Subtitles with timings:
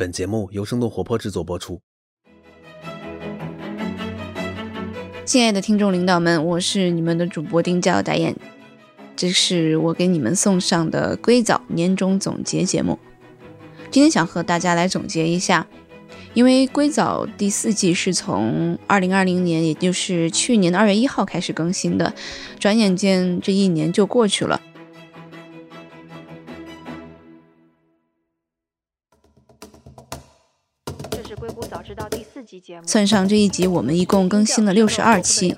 [0.00, 1.82] 本节目由生动活泼制作播出。
[5.26, 8.34] 亲爱的听众领导们，我是你们的主播丁教导演，
[9.14, 12.98] 这是我给你们送上的硅藻年终总结节目。
[13.90, 15.66] 今天想和大家来总结一下，
[16.32, 22.14] 因为硅藻第四季是从二零二零年，也就是去年的二月一号开始更新的，
[22.58, 24.62] 转眼间这一年就过去了。
[32.86, 35.56] 算上这一集，我们一共更新了六十二期。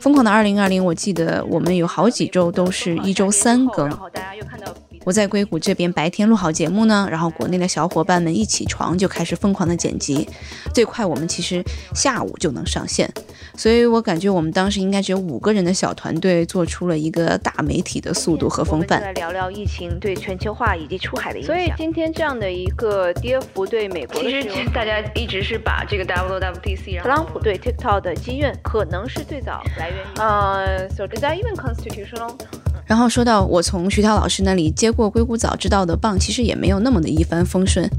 [0.00, 3.90] 疯狂的二零二零，我记得我们有好几周都是一周三更。
[5.04, 10.26] 我在硅谷这边白天录好节目呢，然后国内的小伙伴们一起床就开始疯狂的剪辑，
[10.72, 11.62] 最快我们其实
[11.94, 13.08] 下午就能上线，
[13.56, 18.98] 所以我感觉我们当时应该只有五个人的小团队做出了一个大媒体的速度和风范。
[19.00, 21.54] 再来聊聊疫情对全球化以及出海的影响。
[21.54, 32.32] 所以今天这样的一个跌幅对美国其实大家一直是把这个 WWDC，然后特朗普对 TikTok 的积怨可能是最早来源于呃，so is that even constitutional？
[32.86, 37.90] 然后说到我从徐涛老师那里接过硅谷早知道的棒，其实也没有那么的一帆风顺。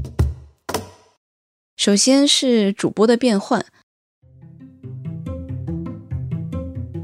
[1.76, 3.64] 首先是主播的变换，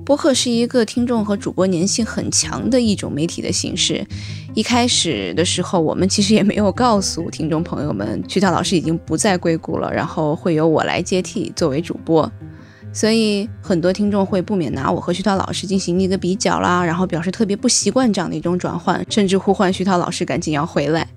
[0.04, 4.06] 播客是一个听众和主播粘性很强的一种媒体的形式。
[4.54, 12.30] 一开始的时候，我们其实也没有告诉听众朋友们，徐涛老师已经不在硅谷了，然后会由我来接替作为主播。
[12.92, 21.08] 所以很多听众会不免拿我和徐涛老师进行一个比较啦，然后表示特别不习惯这样的一种转换，甚至呼唤徐涛老师赶紧要回来。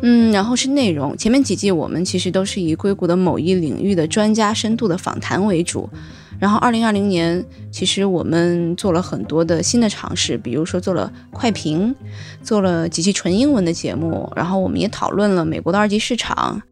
[0.00, 5.90] 嗯，然后是内容，前面几季我们其实都是以硅谷的某一领域的专家深度的访谈为主。
[6.38, 11.92] 然后，二零二零年，其实我们做了很多的新的尝试，比如说做了快评，
[12.44, 16.62] 做了几期纯英文的节目，然后我们也讨论了美国的二级市场，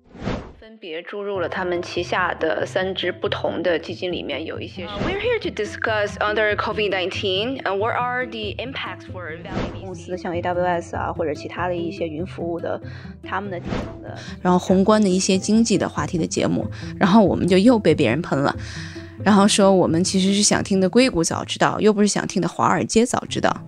[0.77, 10.35] 分别注入了他们旗下的三支不同的基金里面，有一些是 We're here to discuss under COVID-19 and what are the impacts for value 公司，像
[10.35, 12.79] AWS 啊或者其他的一些云服务的，
[13.23, 13.59] 他们的
[14.43, 16.67] 然后宏观的一些经济的话题的节目，
[16.99, 18.55] 然后我们就又被别人喷了，
[19.25, 23.66] 然后说我们其实是想听的硅谷早知道，又不是想听的华尔街早知道。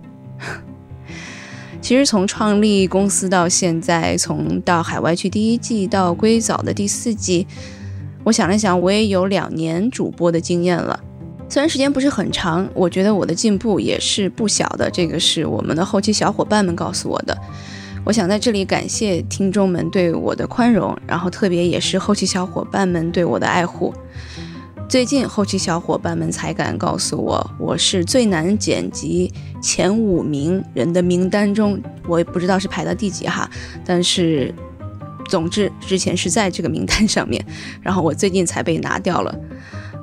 [1.89, 7.47] 其实从创立公司到现在，从到海外去第一季到硅早的第四季，
[8.23, 10.99] 我想了想，我也有两年主播的经验了。
[11.49, 14.87] 虽然时间不是很长，我觉得我的进步也是不小的。
[14.91, 17.35] 这个是我们的后期小伙伴们告诉我的。
[18.05, 23.91] 我想在这里感谢听众们对我的宽容，然后特别也是后期小伙伴们对我的爱护。
[24.89, 33.47] 最近后期小伙伴们才敢告诉我，我是最难剪辑前五名人的名单中，我也不知道是排到第几哈，
[33.85, 34.51] 但是
[35.27, 37.45] 总之之前是在这个名单上面，
[37.83, 39.39] 然后我最近才被拿掉了。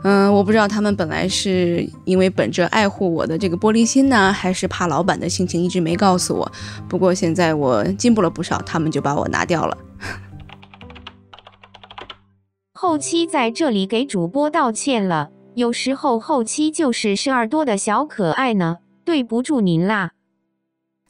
[0.05, 6.53] 嗯，我不知道他们本来是因为本着爱护我的这个玻璃心呢，还是怕老板的心情一直没告诉我。
[6.89, 9.77] 不过现在我进步了不少，他们就把我拿掉了。
[12.79, 20.11] 后期在这里给主播道歉了，有时候后期就是事儿多的小可爱呢，对不住您啦。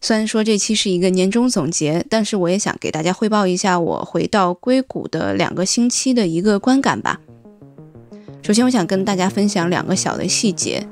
[0.00, 7.20] 虽然说这期是一个年终总结，但是我也想给大家汇报一下我回到硅谷的两个星期的一个观感吧。
[8.44, 10.86] 首先，我想跟大家分享两个小的细节。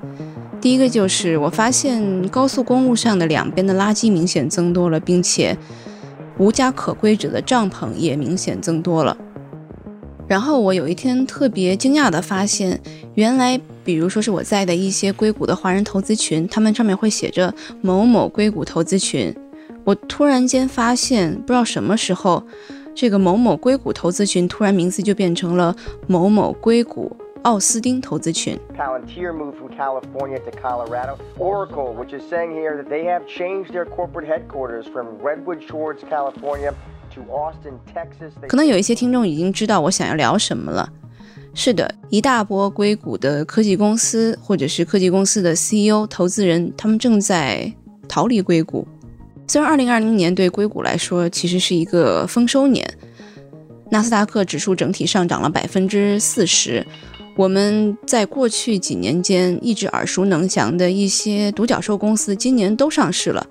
[0.61, 5.57] 第一个就是我发现高速公路上的两边的垃圾明显增多了，并且
[6.37, 9.17] 无家可归者的帐篷也明显增多了。
[10.27, 12.81] 然后我有一天特别惊讶地发现，
[13.15, 17.53] 原来比如说是我在的一些硅谷的华人投资群，他们上面会写着
[17.83, 19.35] 某某硅谷投资群。
[19.85, 22.43] 我突然间发现，不知道什么时候，
[22.95, 25.77] 这个某某硅谷投资群突然名字就变成了
[26.07, 28.59] 某某硅谷奥斯汀投资群。
[28.75, 31.19] Palantir moved from California to Colorado.
[31.39, 35.99] Oracle, which is saying here that they have changed their corporate headquarters from Redwood Shores,
[36.09, 36.73] California
[38.49, 40.89] 可能有一些听众已经知道我想要聊什么了。
[41.55, 47.73] 是的，一大波硅谷的科技公司或者是科技公司的 CEO、投资人，他们正在
[48.09, 48.87] 逃离硅谷。
[49.47, 52.85] 虽然2020年对硅谷来说其实是一个丰收年，
[53.91, 56.85] 纳斯达克指数整体上涨了百分之四十。
[57.37, 63.47] 我们在过去几年间一直耳熟能详的一些独角兽公司，今年都上市了，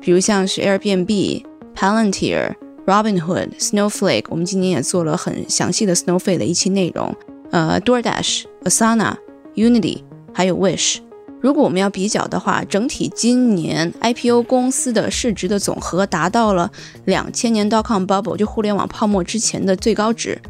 [0.00, 1.44] 比如像是 Airbnb、
[1.74, 2.54] Palantir、
[2.86, 7.14] Robinhood、Snowflake，我们今年也做了很详细的 Snowflake 的一期内容。
[7.50, 9.14] 呃，DoorDash、Asana、
[9.56, 10.02] Unity，
[10.32, 10.98] 还有 Wish。
[11.40, 16.70] 如果我们要比较的话，整体今年 IPO 公司的市值的总和达到了
[17.04, 20.40] 两千年 dotcom bubble 就互联网泡沫之前的最高值。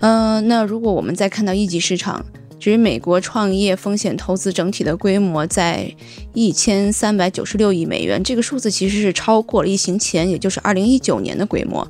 [0.00, 2.24] 呃，那如果我们再看到一级市场，
[2.62, 5.92] 至于美国创业风险投资整体的规模在
[6.32, 11.84] 一千三百九十六亿美元，这个数字其实是超过了疫情前，也就是二零一九年的规模。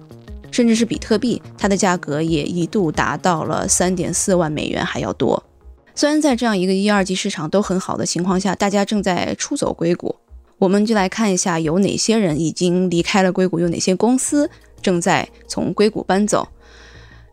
[0.50, 5.44] 甚至是比特币，它的价格也一度达到了三点四万美元还要多。
[5.94, 10.16] 虽然在这样一个一二级市场都很好的情况下，大家正在出走硅谷，
[10.56, 14.48] 我们就来看一下有哪些人已经离开了硅谷，有哪些公司
[14.80, 16.48] 正在从硅谷搬走。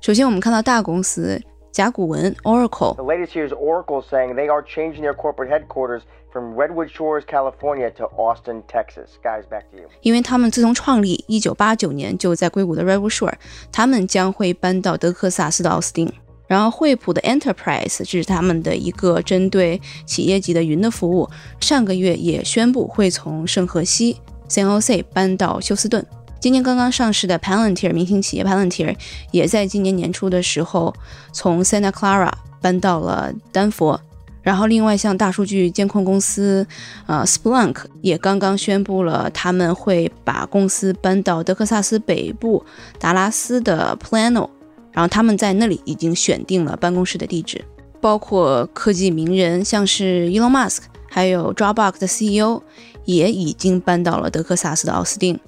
[0.01, 1.41] 首先，我们看到大公司
[1.71, 2.95] 甲骨文 Oracle。
[2.95, 6.01] The latest here is Oracle saying they are changing their corporate headquarters
[6.31, 9.11] from Redwood Shores, California to Austin, Texas.
[9.23, 9.87] Guys, back to you.
[10.01, 13.33] 因为他们自从创立一九八九年就在硅谷的 Redwood Shore，
[13.71, 16.11] 他们将会搬到德克萨斯的奥斯汀。
[16.47, 21.29] 然后，惠普的 Enterprise 这是他们的一个针对企业级的云的服务，
[21.59, 24.19] 上个月也宣布会从圣荷西
[24.49, 26.03] San Jose 搬到休斯顿。
[26.39, 28.95] 今年刚刚上市的 Palantir 明星企业 Palantir
[29.31, 30.93] 也在今年年初的时候
[31.33, 32.31] 从 Santa Clara
[32.61, 33.99] 搬到了丹佛。
[34.41, 36.65] 然后，另外像大数据监控公司
[37.05, 42.63] 呃 Splunk 也刚刚宣布了他们会把公司搬到德克萨斯北部
[42.97, 44.49] 达拉斯的 Plano。
[44.91, 47.63] 然后他们在那里已经选定了办公室的地址，
[48.01, 52.63] 包括科技名人，像是 Elon Musk，还有 Dropbox 的 CEO
[53.05, 55.39] 也已经搬到了德克萨斯的奥斯汀。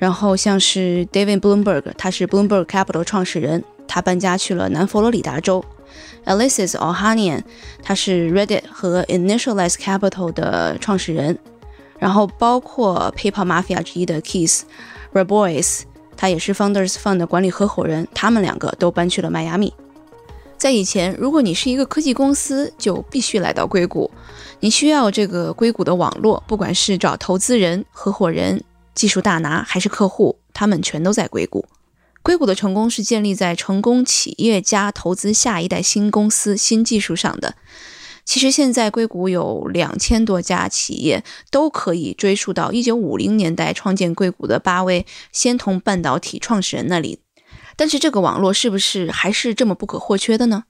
[0.00, 5.62] 然后像是 David Bloomberg，他是 Bloomberg Capital 创始人，他搬家去了南佛罗里达州。
[6.24, 7.42] Alexis Ohanian，
[7.82, 11.38] 他是 Reddit 和 Initialize Capital 的创始人。
[11.98, 14.62] 然后包括 PayPal Mafia 之一的 Keith
[15.12, 15.82] Rabois。
[16.16, 19.72] 他也是 Founders Fund 的管理合伙人，他们两个都搬去了迈阿密。
[20.58, 24.10] 在以前，如果你是一个科技公司，就必须来到硅谷，
[24.60, 28.62] 你需要这个硅谷的网络，不管是找投资人、合伙人、
[29.00, 31.64] 技术大拿还是客户，他们全都在硅谷。
[32.20, 37.54] 硅谷的成功是建立在成功企业家投资下一代新公司、新技术上的。
[38.26, 47.20] 其实现在硅谷有两千多家企业，都可以追溯到一九五零年代创建硅谷的八位仙童半导体创始人那里。
[47.76, 50.64] 但是这个网络是不是还是这么不可或缺的呢？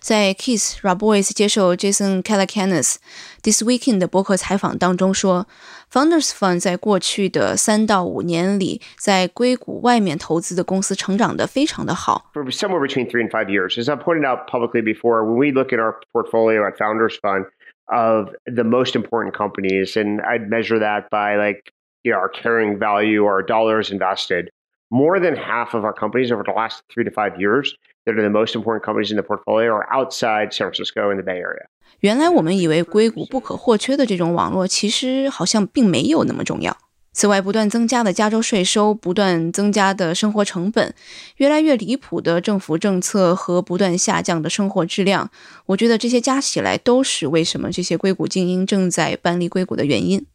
[0.00, 2.96] 在 Keith Rabois 接受 Jason Calacanis
[3.42, 5.46] This Weekend 的博客采访当中说，
[5.92, 12.30] Founders Fund 在过去的三到五年里，在硅谷外面投资的公司成长的非常的好。
[12.34, 15.72] For somewhere between three and five years, as I pointed out publicly before, when we look
[15.72, 17.46] at our portfolio at Founders Fund
[17.86, 21.72] of the most important companies, and I'd measure that by like
[22.02, 24.50] you know our carrying value, our dollars invested.
[24.90, 28.21] More than half of our companies over the last three to five years that are
[28.21, 31.65] the most important companies in the portfolio are outside San Francisco in the Bay Area.
[31.99, 36.77] 原来我们以为硅谷不可或缺的这种网络，其实好像并没有那么重要。
[37.15, 40.95] 此外，不断增加的加州税收、不断增加的生活成本、
[41.37, 45.29] 越来越离谱的政府政策和不断下降的生活质量，
[45.67, 50.25] 我觉得这些加起来都是为什么这些硅谷精英正在搬离硅谷的原因。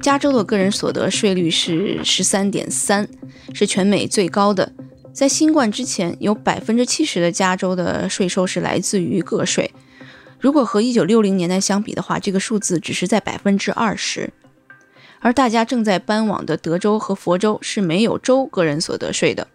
[0.00, 3.06] 加州的个人所得税率是十三点三，
[3.52, 4.72] 是全美最高的。
[5.12, 9.70] 在新冠之前，有百分之七十的加州的税收是来自于个税。
[10.40, 14.32] 如果和一九六零年代相比的话，这个数字只是在百分之二十。
[15.20, 19.46] 而大家正在搬往的德州和佛州是没有州个人所得税的。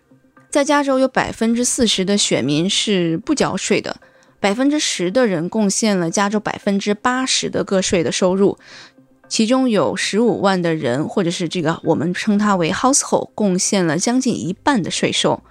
[0.50, 3.98] 在加州，有百分之四十的选民是不交税的，
[4.40, 8.58] 百分之十的人贡献了加州百分之八十的个税的收入。
[9.28, 15.44] 其中有十五万的人，或者是这个我们称它为 household，贡献了将近一半的税收。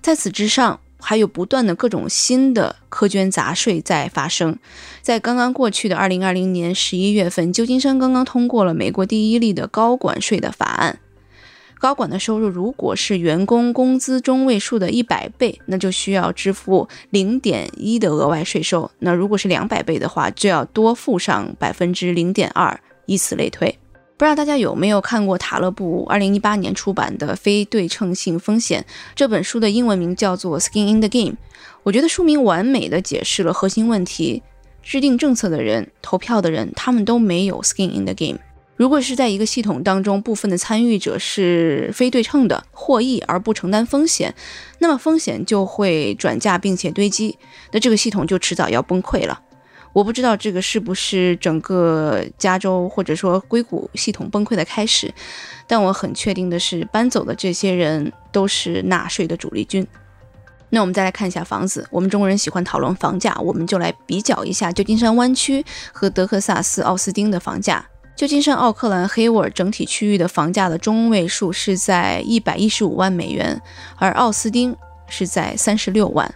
[0.00, 4.58] 在此之上，还有不断的各种新的苛捐杂税在发生。
[5.02, 10.98] 在刚刚过去的二零二零年十一月份，旧金山刚刚通过了美国第一例的高管税的法案。
[11.78, 18.90] 高管的收入如果是员工工资中位数的一百倍，那就需要支付零点一的额外税收。
[18.98, 22.78] 那如果是两百倍的话，就要多付上百分之零点二。
[23.10, 23.76] 以此类推，
[24.16, 28.82] 不知道大家有没有看过塔勒布二零一八年出版的《非对称性风险》
[29.16, 31.32] 这本书的英文名叫做《Skin in the Game》。
[31.82, 34.44] 我觉得书名完美的解释了核心问题：
[34.80, 38.38] 制定政策的人、投票的人，他们都没有 Skin in the Game。
[38.76, 44.32] 如果是在一个系统当中，部分的参与者是非对称的，获益而不承担风险，
[44.78, 47.36] 那么风险就会转嫁并且堆积，
[47.72, 49.40] 那这个系统就迟早要崩溃了。
[49.92, 55.12] 我不知道这个是不是整个加州或者说硅谷系统崩溃的开始，
[55.66, 59.86] 但我很确定的是，搬走的这些人都是纳税的主力军。
[60.72, 67.84] 那我们再来看一下房子，我们中国人喜欢讨论房价，我们就来比较一下旧金山湾区和德克萨斯奥斯汀的房价。
[68.14, 73.60] 旧金山奥克兰黑沃尔整体区域的房价的中位数是在一百一十五万美元，
[73.96, 74.76] 而奥斯汀
[75.08, 76.32] 是在三十六万。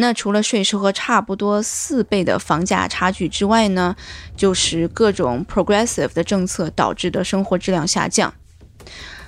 [0.00, 3.96] 那除了税收和差不多四倍的房价差距之外呢，
[4.36, 8.32] 就是各种 progressive 的政策导致的生活质量下降。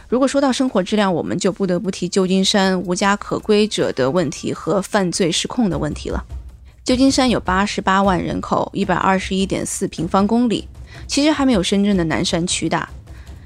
[0.09, 6.25] 如果说到生活质量，我们就不得不提旧金山无家可归者的问题和犯罪失控的问题了。
[6.85, 10.69] 旧金山有八十八万人口，一百二十一点四平方公里，
[11.09, 12.89] 其实还没有深圳的南山区大。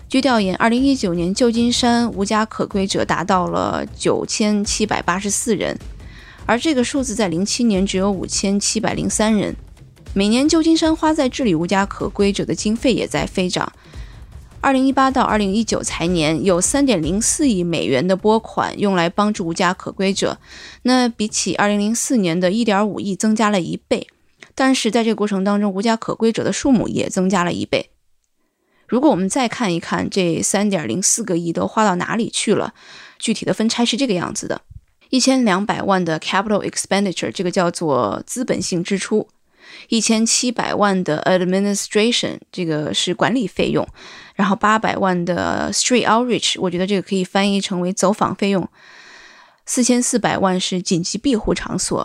[0.08, 5.76] 据调研，二零一九年旧金山无家可归者达到了九千七百八十四人。
[6.46, 9.56] 而这个数字在零七年只有五千七百零三人。
[10.12, 13.72] 每年旧金山花在治理无家可归者的经费也在飞涨。
[14.60, 20.38] 二零一八到二零一九财年有三点零四亿美元的拨款用来帮助无家可归者，
[20.82, 24.06] 那比起二零零四年的一点五亿增加了一倍。
[24.54, 27.90] 但是在这个过程当中，无家可归者的数目也增加了一倍。
[28.86, 32.72] 如果我们再看一看这三点零四个亿都花到哪里去了，
[33.18, 34.62] 具体的分拆是这个样子的。
[35.14, 39.28] 一千两百万的 capital expenditure，这个叫做资本性支出；
[39.88, 43.86] 一千七百万的 administration，这个是管理费用；
[44.34, 48.64] 然后八百万的 street outreach，我觉得这个可以翻译成为走访费用；
[49.64, 52.04] 四千四百万是紧急庇护场所；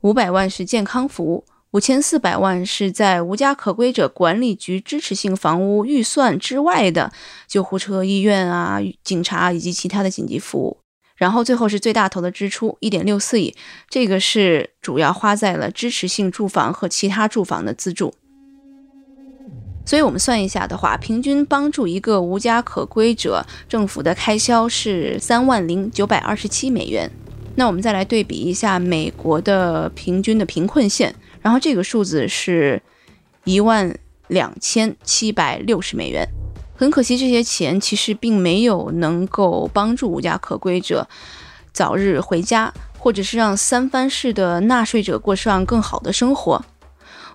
[0.00, 7.12] 五百万是健康服务；五千四百万是在无家可归者管理局支持性房屋预算之外的
[7.46, 10.79] 救护车、医院啊、警察以及其他的紧急服务。
[11.20, 13.54] 然后最后是最大头的支出，一点六四亿，
[13.90, 18.14] 这个是主要花在了支持性住房和其他住房的资助。
[19.84, 27.10] 所以我们算一下的话，平均帮助一个无家可归者，政府的开销是三万零九百二十七美元。
[27.54, 32.80] 那我们再来对比一下美国的平均的贫困线，然后这个数字是
[33.44, 33.94] 一万
[34.28, 36.26] 两千七百六十美元。
[36.80, 41.06] 很可惜，这些钱其实并没有能够帮助无家可归者
[41.74, 46.64] 早日回家，或者是让三藩市的纳税者过上更好的生活。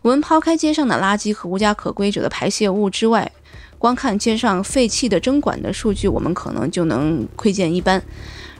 [0.01, 3.31] 我们抛开街上的垃圾和无家可归者的排泄物之外，
[3.77, 8.01] 光看街上废弃的针管的数据，我们可能就能窥见一斑。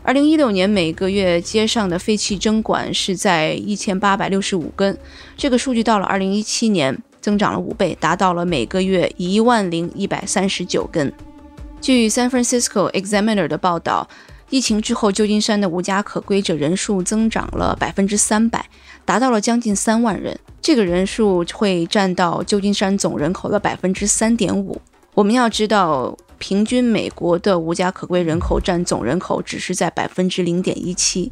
[0.04, 4.96] 二零一六年每个月街上的废弃针管是在一千八百六十五根，
[5.36, 7.02] 这个数据到了二零一七年。
[7.26, 11.12] 增长了五倍，达到了每个月一万零一百三十九根。
[11.82, 14.08] 据 San Francisco Examiner 的报道，
[14.52, 18.64] 疫情之后，旧金山的无家可归者人数增长了百分之三百，
[19.06, 20.40] 达到了将近三万人。
[20.62, 24.80] 这个人数会占到旧金山总人口的百分之三点五。
[25.16, 31.32] 我们要知道，平均美国的无家可归人口占总人口只是在百分之零点一七。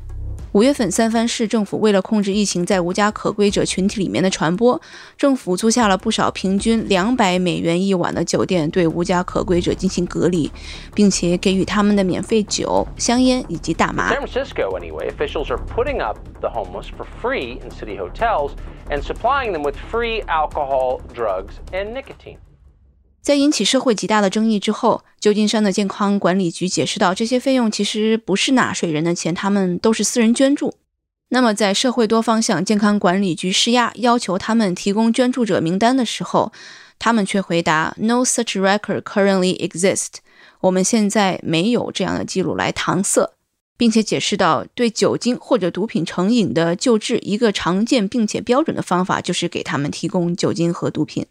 [0.53, 4.79] 五月份，三藩市政府为了控制疫情在无家可归者群体里面的传播，
[5.17, 10.51] 政府租下了不少平均两百美元一晚的酒店，对无家可归者进行隔离，
[10.93, 14.13] 并且给予他们的免费酒、香烟以及大麻。
[14.13, 18.51] San Francisco, anyway, officials are putting up the homeless for free in city hotels
[18.91, 22.37] and supplying them with free alcohol, drugs, and nicotine.
[23.23, 30.75] 在引起社会极大的争议之后，旧金山的健康管理局解释到，这些费用其实不是纳税人的钱，他们都是私人捐助。
[31.29, 36.51] 那么，在社会多方向健康管理局施压，要求他们提供捐助者名单的时候，
[36.99, 40.15] 他们却回答：“No such record currently exists。”
[40.59, 43.31] 我们现在没有这样的记录来搪塞，
[43.77, 51.25] 并且解释到，对酒精或者毒品成瘾的救治，一个常见并且标准的方法就是给他们提供酒精和毒品。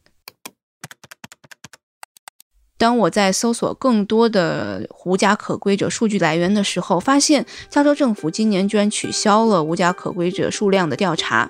[2.82, 11.48] 当我在搜索更多的无家可归者数据来源的时候，发现加州政府今年居然取消了无家可归者数量的调查，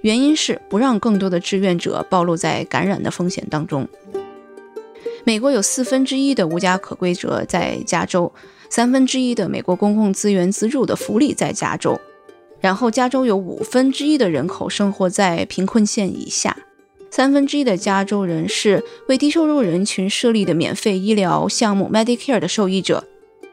[0.00, 3.86] 原因是不让更多的志愿者暴露在感染的风险当中。
[5.24, 8.32] 美国有四分之一的无家可归者在加州，
[8.70, 12.00] 三分之一的美国公共资源资助的福利在加州，
[12.58, 16.56] 然后加州有五分之一的人口生活在贫困线以下。
[17.16, 23.04] 三分之一的加州人是为低收入人群设立的免费医疗项目 Medicare 的受益者。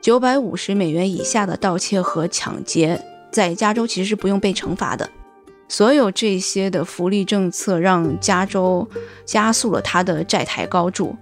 [0.01, 3.00] 九百五十美元以下的盗窃和抢劫
[3.32, 5.08] 在加州其实是不用被惩罚的。
[5.68, 8.89] 所有这些的福利政策让加州
[9.25, 11.15] 加速了它的债台高筑。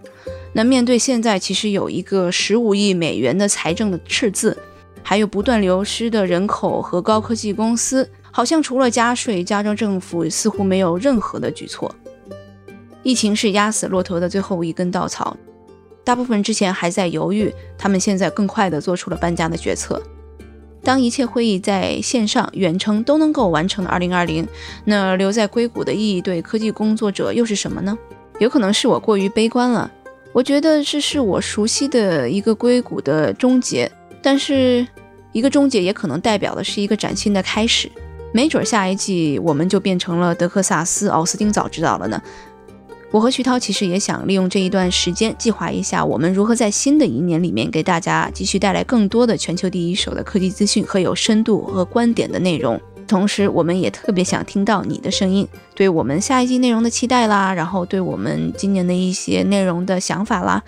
[0.54, 4.58] 那面对现在其实有一个十五亿美元的财政的赤字，
[5.04, 11.94] 还有不断流失的人口和高科技公司，好像除了加税，加州政府似乎没有任何的举措。
[13.04, 15.36] 疫情是压死骆驼的最后一根稻草。
[16.04, 20.02] 大部分之前还在犹豫，他们现在更快地做出了搬家的决策。
[20.82, 24.48] 当一切会议在线上、远程都能够完成的2020，
[24.86, 27.98] 那留在硅谷的意义对科技工作者又是什么呢？
[28.40, 29.92] 有可能是我过于悲观了。
[30.32, 33.92] 我觉得这是我熟悉的一个硅谷的终结，
[34.22, 34.88] 但是
[35.32, 37.92] 一个终结也可能代表的是一个崭新的开始。
[38.32, 42.22] 没准下一季我们就变成了德克萨斯奥斯汀早知道了呢。
[43.12, 52.80] 我和徐涛其实也想利用这一段时间，计划一下我们如何在新的一年里面给大家继续带来更多的全球第一手的科技资讯和有深度和观点的内容。
[53.08, 60.64] 同时，我们也特别想听到你的声音，对我们下一季内容的期待啦，然后对我们今年的一些内容的想法啦，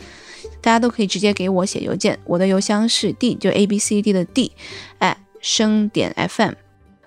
[0.60, 4.52] 大家都可以直接给我写邮件，我的邮箱是 d 就 a b c d 的 d，
[4.98, 6.54] 哎，声点 fm。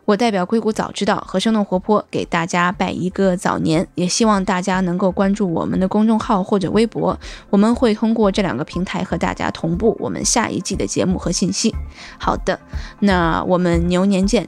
[0.06, 7.18] 我代表硅谷早知道和生动活泼给大家拜一个早年，也希望大家能够关注我们的公众号或者微博，
[7.48, 11.74] 我们会通过这两个平台和大家同步我们下一季的节目和信息。
[12.18, 12.60] 好的，
[13.00, 14.46] 那我们牛年见。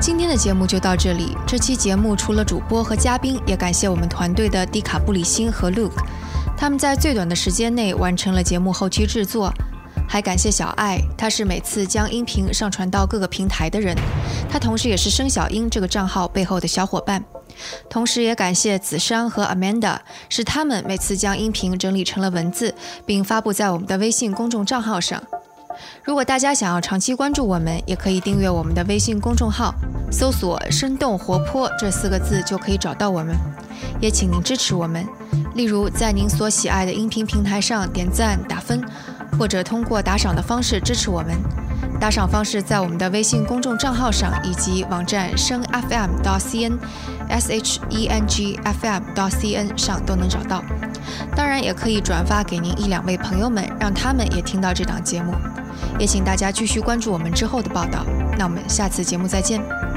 [0.00, 1.36] 今天的节目就到这里。
[1.46, 6.02] 这期节目除了主播和嘉宾，也感谢我们团队的迪卡布里辛和 Luke。
[6.58, 9.48] 他们在最短的时间内完成了节目后期制作，
[10.08, 13.96] 还感谢小爱，她是每次将音频上传到各个平台的人，
[14.50, 17.24] 她同时也是生小英这个账号背后的小伙伴。
[17.88, 19.98] 同时也感谢子珊和 Amanda，
[20.28, 22.74] 是他们每次将音频整理成了文字，
[23.06, 25.22] 并发布在我们的微信公众账号上。
[26.02, 29.72] 如果大家想要长期关注我们，也可以订阅我们的微信公众号，
[30.10, 33.36] 搜索“生动活泼”这四个字就可以找到我们。
[34.00, 35.06] 也请您支持我们。
[35.54, 38.82] 例如，在您所喜爱的音频平台上点赞打分，
[39.38, 41.36] 或者通过打赏的方式支持我们。
[42.00, 46.78] 打赏方式在我们的微信公众账号上以及网站声 FM 到 CN
[47.28, 50.62] S H E N G F M 到 CN 上都能找到。
[51.34, 55.34] 当然，也可以转发给您一两位朋友们，让他们也听到这档节目。
[55.98, 58.04] 也请大家继续关注我们之后的报道。
[58.38, 59.87] 那我们下次节目再见。